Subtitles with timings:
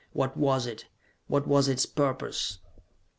[0.13, 0.85] What was it?
[1.27, 2.57] What was its purpose?